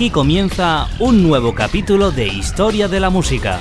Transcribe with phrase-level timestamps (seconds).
[0.00, 3.60] Aquí comienza un nuevo capítulo de Historia de la Música.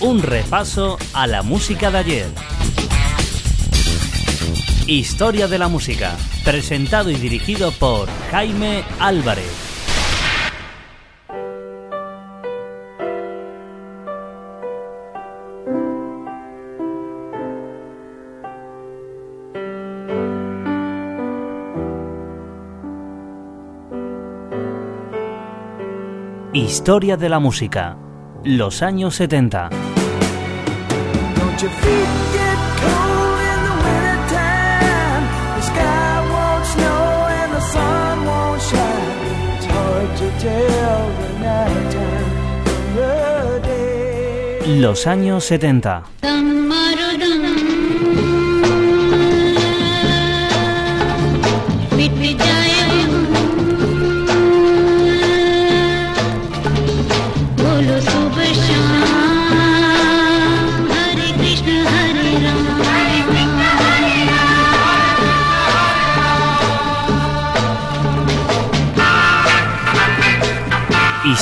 [0.00, 2.28] Un repaso a la música de ayer.
[4.86, 6.16] Historia de la Música,
[6.46, 9.75] presentado y dirigido por Jaime Álvarez.
[26.66, 27.96] Historia de la música.
[28.42, 29.70] Los años 70.
[44.66, 46.02] Los años 70.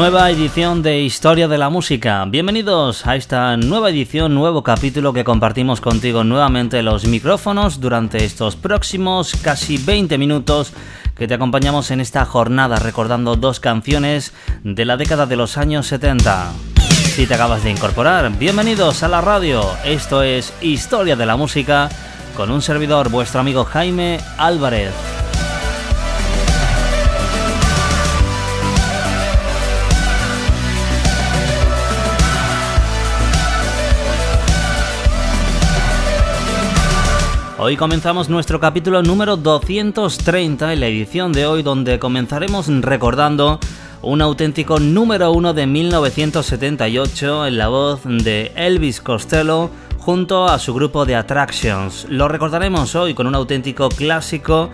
[0.00, 2.24] Nueva edición de Historia de la Música.
[2.26, 8.56] Bienvenidos a esta nueva edición, nuevo capítulo que compartimos contigo nuevamente los micrófonos durante estos
[8.56, 10.72] próximos casi 20 minutos
[11.14, 14.32] que te acompañamos en esta jornada recordando dos canciones
[14.64, 16.50] de la década de los años 70.
[17.14, 19.62] Si te acabas de incorporar, bienvenidos a la radio.
[19.84, 21.90] Esto es Historia de la Música
[22.38, 25.19] con un servidor, vuestro amigo Jaime Álvarez.
[37.62, 43.60] Hoy comenzamos nuestro capítulo número 230 en la edición de hoy donde comenzaremos recordando
[44.00, 49.68] un auténtico número uno de 1978 en la voz de Elvis Costello
[49.98, 52.06] junto a su grupo de Attractions.
[52.08, 54.70] Lo recordaremos hoy con un auténtico clásico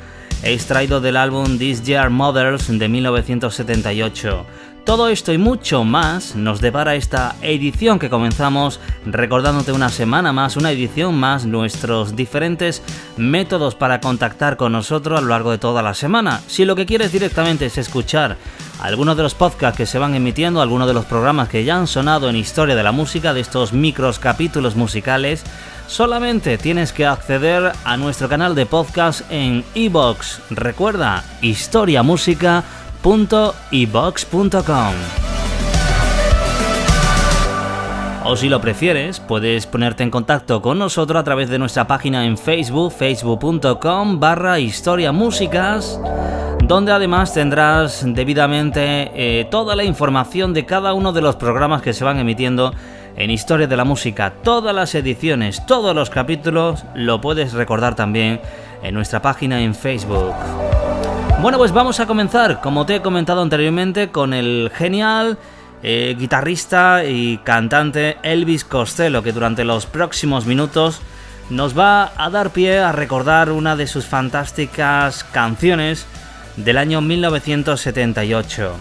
[0.53, 4.47] extraído del álbum This Year Mothers de 1978.
[4.85, 10.57] Todo esto y mucho más nos depara esta edición que comenzamos recordándote una semana más,
[10.57, 12.83] una edición más, nuestros diferentes
[13.17, 16.41] métodos para contactar con nosotros a lo largo de toda la semana.
[16.47, 18.37] Si lo que quieres directamente es escuchar
[18.79, 21.89] algunos de los podcasts que se van emitiendo, algunos de los programas que ya han
[21.89, 25.43] sonado en Historia de la Música, de estos micros capítulos musicales,
[25.87, 30.41] solamente tienes que acceder a nuestro canal de podcast en iBox.
[30.51, 32.65] Recuerda, Historia Música
[33.07, 34.95] www.ebox.com.
[38.25, 42.27] O si lo prefieres, puedes ponerte en contacto con nosotros a través de nuestra página
[42.27, 46.01] en Facebook, facebook.com barra historia músicas,
[46.65, 51.93] donde además tendrás debidamente eh, toda la información de cada uno de los programas que
[51.93, 52.75] se van emitiendo
[53.17, 54.35] en Historia de la Música.
[54.43, 58.41] Todas las ediciones, todos los capítulos, lo puedes recordar también
[58.83, 60.35] en nuestra página en Facebook.
[61.41, 65.39] Bueno, pues vamos a comenzar, como te he comentado anteriormente, con el genial
[65.83, 71.01] eh, guitarrista y cantante Elvis Costello, que durante los próximos minutos
[71.51, 76.07] nos va a dar pie a recordar una de sus fantásticas canciones
[76.57, 78.73] del año 1978.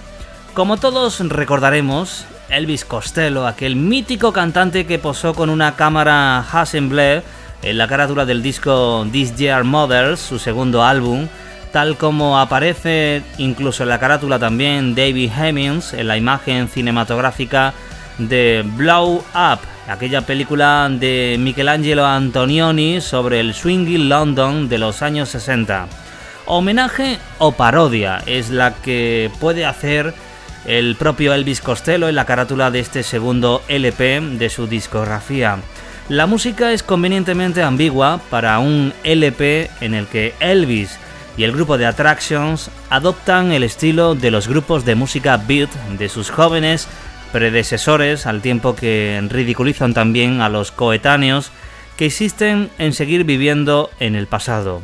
[0.54, 7.24] Como todos recordaremos, Elvis Costello, aquel mítico cantante que posó con una cámara Hasselblad
[7.62, 11.28] en la carátula del disco This Year Mothers, su segundo álbum,
[11.74, 17.74] tal como aparece incluso en la carátula también David Hemmings en la imagen cinematográfica
[18.18, 19.60] de Blow Up,
[19.90, 25.88] aquella película de Michelangelo Antonioni sobre el swinging London de los años 60.
[26.46, 30.14] Homenaje o parodia es la que puede hacer
[30.66, 35.58] el propio Elvis Costello en la carátula de este segundo LP de su discografía.
[36.10, 41.00] La música es convenientemente ambigua para un LP en el que Elvis
[41.38, 46.10] y el grupo de Attractions adoptan el estilo de los grupos de música beat de
[46.10, 46.88] sus jóvenes
[47.32, 51.52] predecesores, al tiempo que ridiculizan también a los coetáneos
[51.98, 54.82] que insisten en seguir viviendo en el pasado.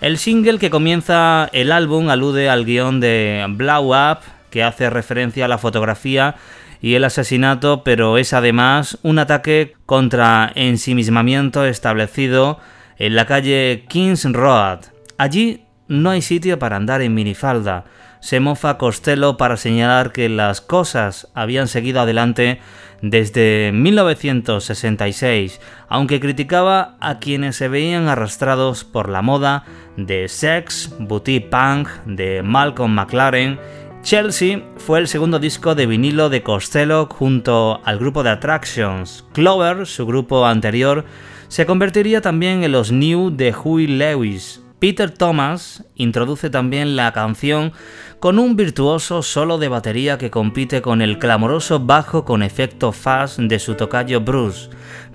[0.00, 4.18] El single que comienza el álbum alude al guion de Blow Up,
[4.52, 6.36] que hace referencia a la fotografía
[6.80, 12.60] y el asesinato, pero es además un ataque contra ensimismamiento establecido
[12.98, 14.80] en la calle Kings Road.
[15.18, 17.84] Allí no hay sitio para andar en minifalda.
[18.20, 22.60] Se mofa Costello para señalar que las cosas habían seguido adelante
[23.02, 29.64] desde 1966, aunque criticaba a quienes se veían arrastrados por la moda
[29.96, 33.58] de Sex, Boutique Punk, de Malcolm McLaren.
[34.02, 39.24] Chelsea fue el segundo disco de vinilo de Costello junto al grupo de Attractions.
[39.32, 41.04] Clover, su grupo anterior,
[41.48, 47.72] se convertiría también en los New de Huey Lewis, Peter Thomas introduce también la canción
[48.18, 53.38] con un virtuoso solo de batería que compite con el clamoroso bajo con efecto fast
[53.38, 54.70] de su tocayo Bruce,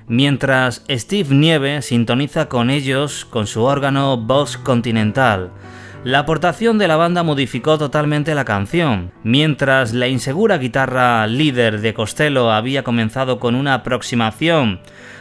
[0.08, 5.52] mientras Steve Nieve sintoniza con ellos con su órgano Boss Continental.
[6.04, 9.12] La aportación de la banda modificó totalmente la canción.
[9.24, 14.80] Mientras la insegura guitarra líder de Costello había comenzado con una aproximación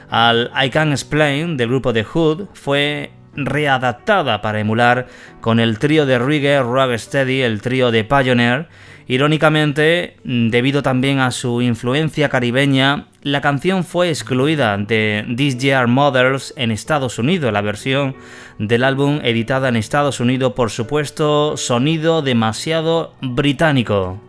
[0.09, 5.09] al I Can Explain del grupo The Hood, fue readaptada para emular
[5.41, 8.69] con el trío de reggae Steady, el trío de Pioneer.
[9.09, 16.55] Irónicamente, debido también a su influencia caribeña, la canción fue excluida de This Year Mothers
[16.57, 18.15] en Estados Unidos, la versión
[18.61, 24.21] del álbum editada en Estados Unidos, por supuesto, sonido demasiado británico.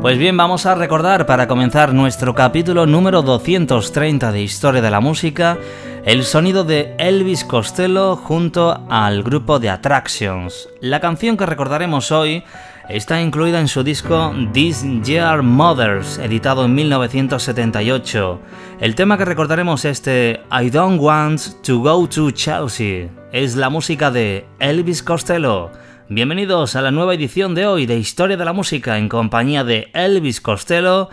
[0.00, 5.00] Pues bien, vamos a recordar para comenzar nuestro capítulo número 230 de Historia de la
[5.00, 5.58] Música
[6.04, 10.68] el sonido de Elvis Costello junto al grupo de Attractions.
[10.80, 12.44] La canción que recordaremos hoy
[12.88, 18.40] está incluida en su disco This Year Mothers, editado en 1978.
[18.80, 23.10] El tema que recordaremos este I Don't Want to Go to Chelsea.
[23.32, 25.70] Es la música de Elvis Costello.
[26.08, 29.90] Bienvenidos a la nueva edición de hoy de Historia de la Música en compañía de
[29.92, 31.10] Elvis Costello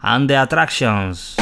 [0.00, 1.36] and the Attractions.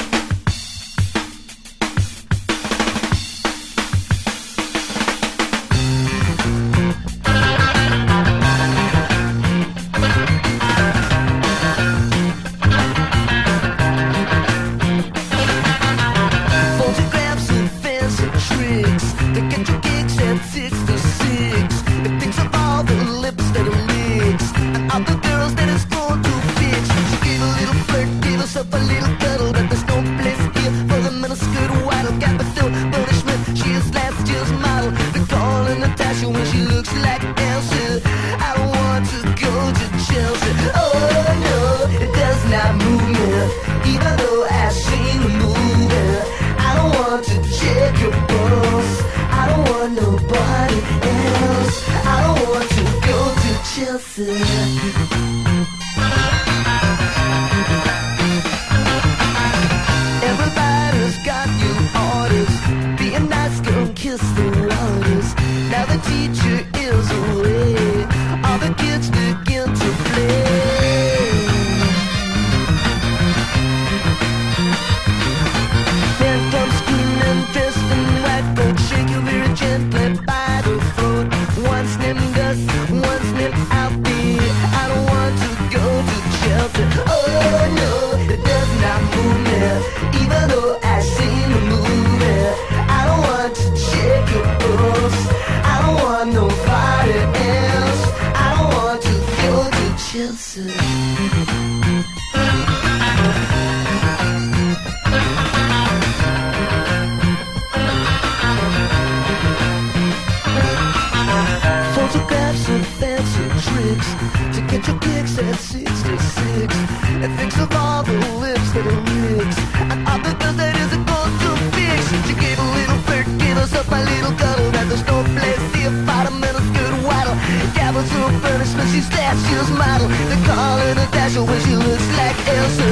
[129.38, 130.08] She's model.
[130.08, 132.90] They call her the dasher when she looks like Elsa.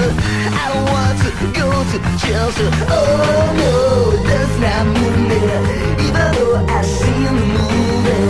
[0.62, 2.68] I don't want to go to Chelsea.
[2.88, 3.74] Oh no,
[4.28, 5.06] that's not me.
[6.06, 8.26] Even though I seen the movie,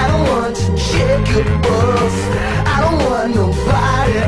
[0.00, 2.16] I don't want to check your boss.
[2.74, 4.18] I don't want nobody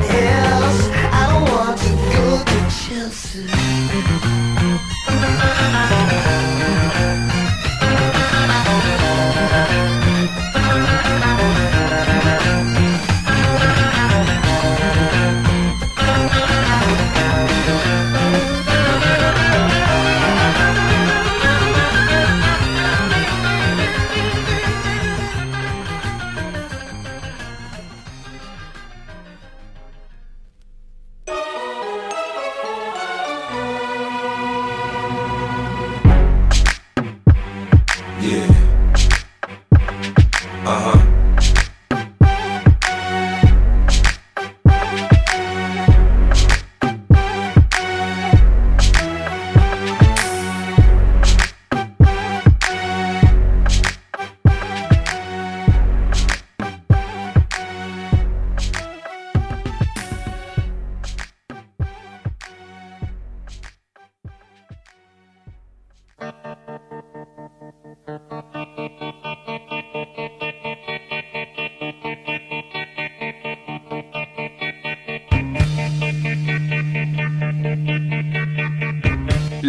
[0.44, 0.80] else.
[1.20, 4.07] I don't want to go to Chelsea.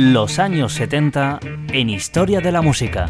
[0.02, 1.42] Los años 70
[1.74, 3.08] en Historia de la Música.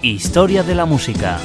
[0.00, 1.38] Historia de la Música.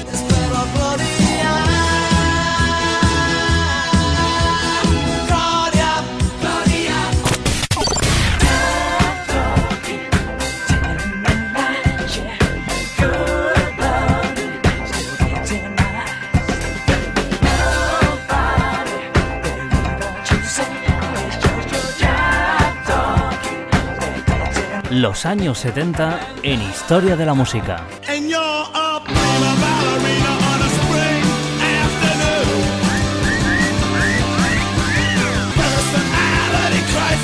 [25.14, 27.86] Los años 70 en Historia de la Música.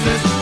[0.05, 0.38] And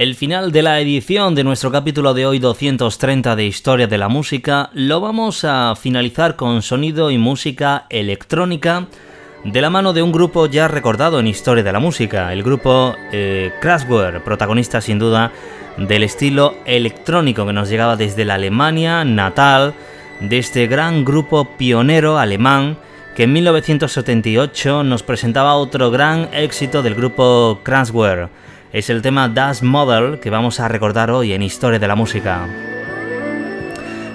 [0.00, 4.08] El final de la edición de nuestro capítulo de hoy 230 de Historia de la
[4.08, 8.86] Música lo vamos a finalizar con sonido y música electrónica
[9.44, 12.94] de la mano de un grupo ya recordado en Historia de la Música, el grupo
[13.12, 15.32] eh, Kraftwerk, protagonista sin duda
[15.76, 19.74] del estilo electrónico que nos llegaba desde la Alemania natal
[20.18, 22.78] de este gran grupo pionero alemán
[23.14, 28.30] que en 1978 nos presentaba otro gran éxito del grupo Kraftwerk.
[28.72, 32.46] Es el tema Das Model que vamos a recordar hoy en Historia de la Música.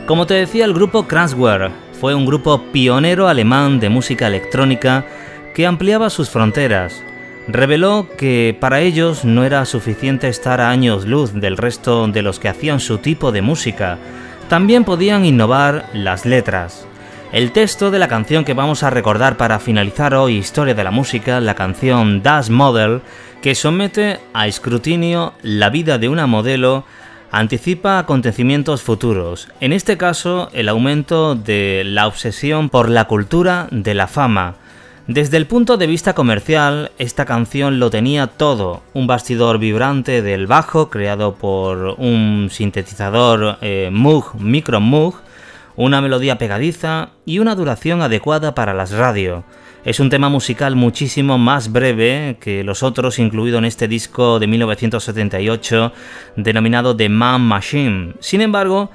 [0.06, 5.04] Como te decía, el grupo Kraftwerk fue un grupo pionero alemán de música electrónica
[5.54, 7.04] que ampliaba sus fronteras.
[7.50, 12.40] Reveló que para ellos no era suficiente estar a años luz del resto de los
[12.40, 13.98] que hacían su tipo de música,
[14.48, 16.88] también podían innovar las letras.
[17.36, 20.92] El texto de la canción que vamos a recordar para finalizar hoy Historia de la
[20.92, 23.01] Música, la canción Das Model,
[23.42, 26.86] que somete a escrutinio la vida de una modelo,
[27.32, 33.96] anticipa acontecimientos futuros, en este caso el aumento de la obsesión por la cultura de
[33.96, 34.56] la fama.
[35.08, 40.48] Desde el punto de vista comercial, esta canción lo tenía todo, un bastidor vibrante del
[40.48, 45.15] bajo creado por un sintetizador eh, Moog Micro Moog,
[45.75, 49.44] una melodía pegadiza y una duración adecuada para las radio.
[49.84, 54.48] Es un tema musical muchísimo más breve que los otros incluido en este disco de
[54.48, 55.94] 1978
[56.38, 58.13] denominado The Man Machine.
[58.20, 58.89] Sin embargo,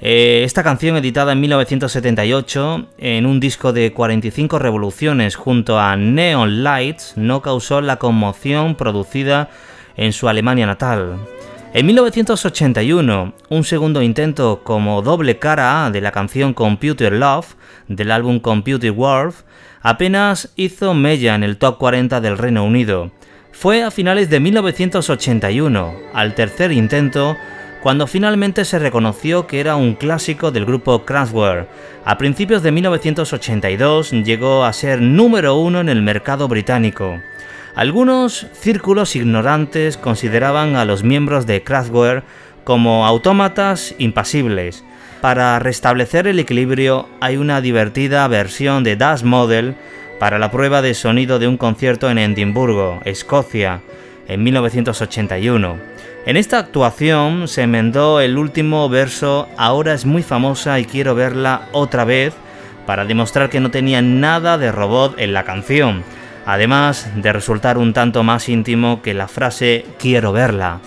[0.00, 6.62] eh, esta canción editada en 1978 en un disco de 45 revoluciones junto a Neon
[6.62, 9.48] Lights no causó la conmoción producida
[9.96, 11.16] en su Alemania natal.
[11.76, 17.54] En 1981, un segundo intento como doble cara A de la canción Computer Love
[17.86, 19.34] del álbum Computer World
[19.82, 23.10] apenas hizo mella en el top 40 del Reino Unido.
[23.52, 27.36] Fue a finales de 1981, al tercer intento,
[27.82, 31.68] cuando finalmente se reconoció que era un clásico del grupo Kraftwerk.
[32.06, 37.20] A principios de 1982 llegó a ser número uno en el mercado británico.
[37.76, 42.24] Algunos círculos ignorantes consideraban a los miembros de Kraftwerk
[42.64, 44.82] como autómatas impasibles.
[45.20, 49.74] Para restablecer el equilibrio hay una divertida versión de Das Model
[50.18, 53.82] para la prueba de sonido de un concierto en Edimburgo, Escocia,
[54.26, 55.76] en 1981.
[56.24, 61.68] En esta actuación se enmendó el último verso Ahora es muy famosa y quiero verla
[61.72, 62.32] otra vez
[62.86, 66.04] para demostrar que no tenía nada de robot en la canción,
[66.46, 70.78] además de resultar un tanto más íntimo que la frase quiero verla.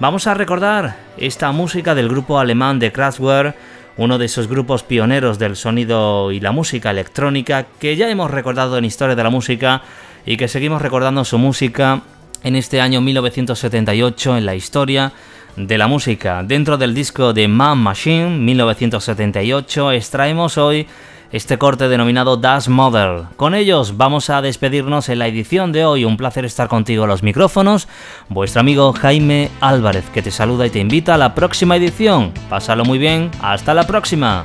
[0.00, 3.56] Vamos a recordar esta música del grupo alemán de Kraftwerk,
[3.96, 8.78] uno de esos grupos pioneros del sonido y la música electrónica que ya hemos recordado
[8.78, 9.82] en Historia de la Música
[10.24, 12.02] y que seguimos recordando su música
[12.44, 15.12] en este año 1978 en la historia
[15.56, 16.44] de la música.
[16.44, 20.86] Dentro del disco de Man Machine 1978 extraemos hoy
[21.32, 23.24] este corte denominado Das Model.
[23.36, 26.04] Con ellos vamos a despedirnos en la edición de hoy.
[26.04, 27.88] Un placer estar contigo a los micrófonos.
[28.28, 32.32] Vuestro amigo Jaime Álvarez que te saluda y te invita a la próxima edición.
[32.48, 33.30] Pásalo muy bien.
[33.40, 34.44] Hasta la próxima.